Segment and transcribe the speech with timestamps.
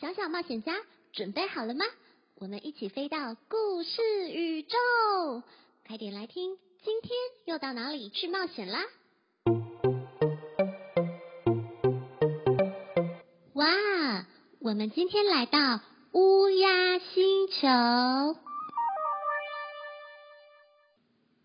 [0.00, 0.72] 小小冒险家
[1.12, 1.84] 准备好了吗？
[2.36, 5.42] 我们一起飞到故事宇宙，
[5.86, 7.12] 快点来听，今天
[7.44, 8.78] 又到哪里去冒险啦？
[13.52, 13.66] 哇，
[14.60, 15.80] 我们今天来到
[16.12, 18.40] 乌鸦星球，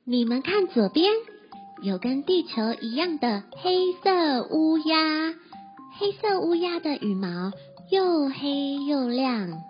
[0.05, 1.13] 你们看左边
[1.81, 5.35] 有跟地球一样的黑色乌鸦，
[5.99, 7.51] 黑色乌鸦的羽毛。
[7.89, 9.61] 又黑又亮，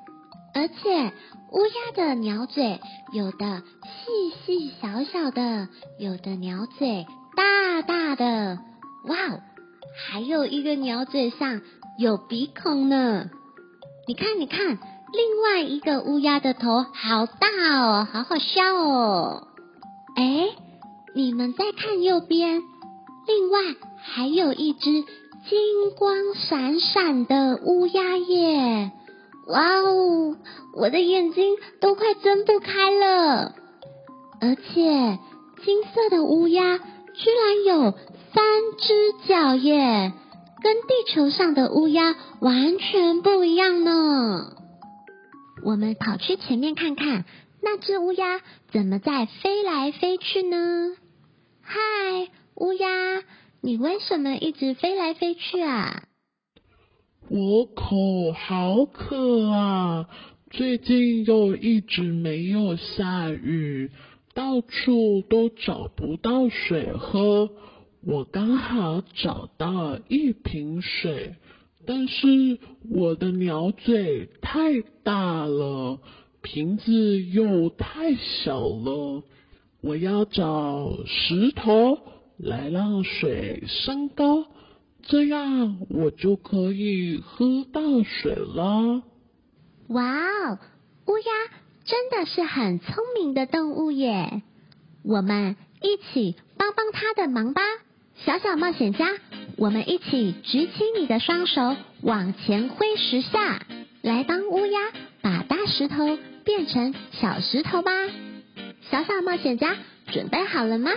[0.53, 1.13] 而且
[1.51, 2.79] 乌鸦的鸟嘴
[3.11, 5.67] 有的细细小小的，
[5.99, 8.59] 有的鸟嘴大大的，
[9.05, 9.41] 哇哦！
[10.09, 11.61] 还有一个鸟嘴上
[11.97, 13.29] 有鼻孔呢。
[14.07, 17.47] 你看，你看，另外一个乌鸦的头好大
[17.81, 19.47] 哦，好好笑哦。
[20.15, 20.49] 哎，
[21.13, 22.61] 你们再看右边，
[23.27, 23.59] 另外
[23.97, 25.03] 还有一只。
[25.47, 28.91] 金光闪闪的乌鸦耶！
[29.47, 30.37] 哇哦，
[30.73, 33.53] 我的眼睛都快睁不开了。
[34.41, 35.19] 而且
[35.63, 37.91] 金色的乌鸦居然有
[38.33, 38.43] 三
[38.79, 40.13] 只脚耶，
[40.63, 44.51] 跟地球上的乌鸦完全不一样呢。
[45.63, 47.23] 我们跑去前面看看，
[47.61, 50.95] 那只乌鸦怎么在飞来飞去呢？
[51.61, 51.75] 嗨，
[52.55, 52.87] 乌鸦。
[53.65, 56.03] 你为什么一直飞来飞去啊？
[57.29, 60.07] 我口好渴啊！
[60.51, 63.89] 最近又一直没有下雨，
[64.35, 67.49] 到处都找不到水喝。
[68.03, 71.33] 我刚好找到一瓶水，
[71.87, 72.59] 但是
[72.91, 75.99] 我的鸟嘴太大了，
[76.43, 79.23] 瓶子又太小了。
[79.81, 81.97] 我要找石头。
[82.37, 84.45] 来让水升高，
[85.03, 89.03] 这样我就可以喝到水了。
[89.87, 90.59] 哇哦，
[91.07, 91.25] 乌鸦
[91.85, 94.41] 真的是很聪明的动物耶！
[95.03, 97.61] 我们一起帮帮它的忙吧，
[98.15, 99.07] 小小冒险家，
[99.57, 103.61] 我们一起举起你的双手，往前挥十下，
[104.01, 104.79] 来帮乌鸦
[105.21, 107.91] 把大石头变成小石头吧。
[108.89, 109.77] 小小冒险家，
[110.11, 110.91] 准备好了吗？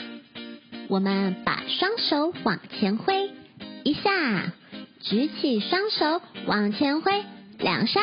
[0.89, 3.31] 我们把双手往前挥
[3.85, 4.53] 一下，
[5.01, 7.25] 举起双手往前挥
[7.59, 8.01] 两下，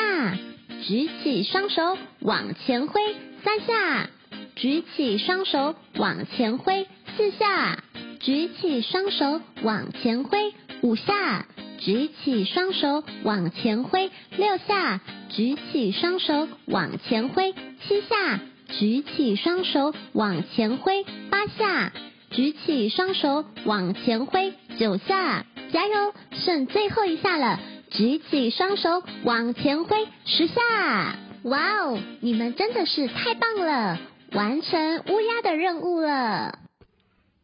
[0.87, 3.01] 举起双手往前挥
[3.43, 4.09] 三下，
[4.55, 6.87] 举起双手往前挥
[7.17, 7.83] 四下，
[8.19, 11.47] 举起双手往前挥五下，
[11.79, 18.39] 举起双手往前挥六下，举起双手往前挥七下，
[18.77, 21.91] 举起双手往前挥八下。
[22.35, 26.13] 举起双手往前挥九下，加油！
[26.33, 31.17] 剩最后一下了，举起双手往前挥十下。
[31.43, 33.97] 哇哦，你们真的是太棒了，
[34.33, 36.59] 完成乌鸦的任务了。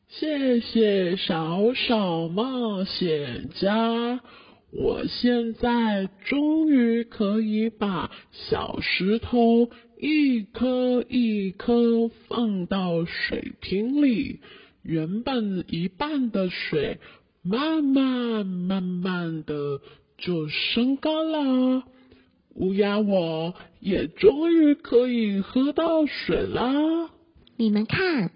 [0.10, 4.20] 谢谢小小冒险家，
[4.74, 9.70] 我现在终于可以把小石头
[10.02, 14.42] 一颗一颗放到水瓶里。
[14.84, 17.00] 原本一半的水，
[17.44, 19.80] 慢慢慢慢的
[20.18, 21.84] 就升高了。
[22.56, 27.10] 乌鸦，我也终于可以喝到水啦。
[27.58, 28.32] 你们看，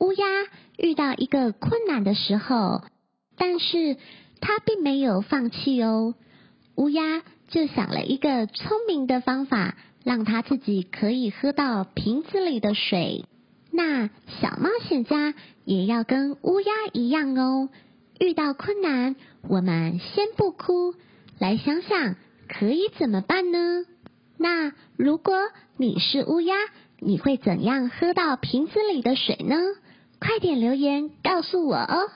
[0.00, 0.24] 乌鸦
[0.78, 2.82] 遇到一个困难的时候，
[3.36, 3.96] 但是
[4.40, 6.14] 它并没有放弃哦。
[6.76, 13.24] 乌鸦就想了一个聪明的方法，让它自己可以喝到瓶子里的水。
[13.72, 14.08] 那
[14.40, 17.68] 小冒险家也要跟乌鸦一样哦，
[18.18, 19.16] 遇到困难，
[19.48, 20.94] 我们先不哭，
[21.38, 22.16] 来想想
[22.48, 23.84] 可以怎么办呢？
[24.36, 25.36] 那如果
[25.76, 26.54] 你是乌鸦，
[26.98, 29.56] 你会怎样喝到瓶子里的水呢？
[30.20, 32.10] 快点留言告诉我哦！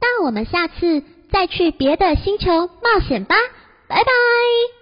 [0.00, 3.34] 那我们下次再去别的星球冒险吧，
[3.86, 4.79] 拜拜。